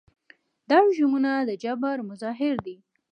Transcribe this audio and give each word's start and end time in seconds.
دا 0.69 0.77
رژیمونه 0.85 1.31
د 1.49 1.51
جبر 1.63 1.97
مظاهر 2.09 2.55
دي. 2.65 2.77